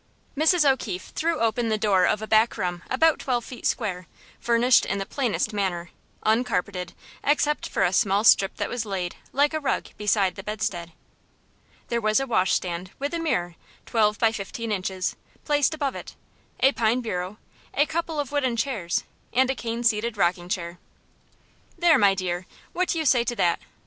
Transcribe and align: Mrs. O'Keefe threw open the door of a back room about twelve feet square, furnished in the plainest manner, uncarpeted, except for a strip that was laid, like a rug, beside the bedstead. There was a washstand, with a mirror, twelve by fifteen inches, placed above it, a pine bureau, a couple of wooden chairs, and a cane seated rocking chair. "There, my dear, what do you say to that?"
Mrs. 0.35 0.67
O'Keefe 0.67 1.09
threw 1.13 1.39
open 1.41 1.69
the 1.69 1.77
door 1.77 2.05
of 2.05 2.23
a 2.23 2.27
back 2.27 2.57
room 2.57 2.81
about 2.89 3.19
twelve 3.19 3.45
feet 3.45 3.67
square, 3.67 4.07
furnished 4.39 4.83
in 4.83 4.97
the 4.97 5.05
plainest 5.05 5.53
manner, 5.53 5.91
uncarpeted, 6.23 6.93
except 7.23 7.69
for 7.69 7.83
a 7.83 7.93
strip 7.93 8.55
that 8.55 8.67
was 8.67 8.83
laid, 8.83 9.15
like 9.31 9.53
a 9.53 9.59
rug, 9.59 9.89
beside 9.99 10.33
the 10.33 10.41
bedstead. 10.41 10.93
There 11.89 12.01
was 12.01 12.19
a 12.19 12.25
washstand, 12.25 12.89
with 12.97 13.13
a 13.13 13.19
mirror, 13.19 13.53
twelve 13.85 14.17
by 14.17 14.31
fifteen 14.31 14.71
inches, 14.71 15.15
placed 15.45 15.75
above 15.75 15.93
it, 15.95 16.15
a 16.61 16.71
pine 16.71 17.01
bureau, 17.01 17.37
a 17.75 17.85
couple 17.85 18.19
of 18.19 18.31
wooden 18.31 18.55
chairs, 18.57 19.03
and 19.33 19.51
a 19.51 19.55
cane 19.55 19.83
seated 19.83 20.17
rocking 20.17 20.49
chair. 20.49 20.79
"There, 21.77 21.99
my 21.99 22.15
dear, 22.15 22.47
what 22.73 22.87
do 22.89 22.97
you 22.97 23.05
say 23.05 23.23
to 23.25 23.35
that?" 23.35 23.59